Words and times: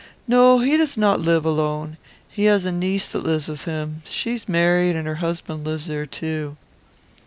"No, 0.27 0.57
he 0.57 0.77
does 0.77 0.97
not 0.97 1.21
live 1.21 1.45
alone. 1.45 1.95
He 2.27 2.45
has 2.45 2.65
a 2.65 2.71
niece 2.71 3.11
that 3.11 3.21
lives 3.23 3.47
with 3.47 3.65
him. 3.65 4.01
She 4.05 4.31
is 4.33 4.49
married, 4.49 4.95
and 4.95 5.05
her 5.05 5.17
husband 5.21 5.63
lives 5.63 5.85
there 5.85 6.07
too." 6.07 6.57